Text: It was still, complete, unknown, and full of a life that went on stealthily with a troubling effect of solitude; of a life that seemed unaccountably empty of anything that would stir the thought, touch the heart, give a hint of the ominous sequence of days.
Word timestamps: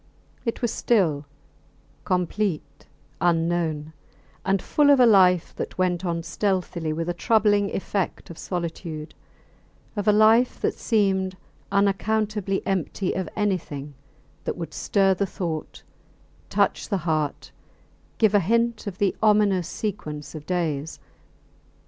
It 0.45 0.63
was 0.63 0.71
still, 0.73 1.25
complete, 2.05 2.87
unknown, 3.21 3.93
and 4.43 4.59
full 4.59 4.89
of 4.89 4.99
a 4.99 5.05
life 5.05 5.53
that 5.57 5.77
went 5.77 6.03
on 6.03 6.23
stealthily 6.23 6.91
with 6.91 7.07
a 7.07 7.13
troubling 7.13 7.69
effect 7.75 8.31
of 8.31 8.37
solitude; 8.39 9.13
of 9.95 10.07
a 10.07 10.11
life 10.11 10.59
that 10.59 10.73
seemed 10.73 11.37
unaccountably 11.71 12.65
empty 12.65 13.13
of 13.13 13.29
anything 13.35 13.93
that 14.45 14.57
would 14.57 14.73
stir 14.73 15.13
the 15.13 15.27
thought, 15.27 15.83
touch 16.49 16.89
the 16.89 16.97
heart, 17.05 17.51
give 18.17 18.33
a 18.33 18.39
hint 18.39 18.87
of 18.87 18.97
the 18.97 19.15
ominous 19.21 19.67
sequence 19.67 20.33
of 20.33 20.47
days. 20.47 20.99